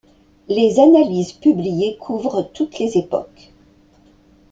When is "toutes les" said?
2.55-2.97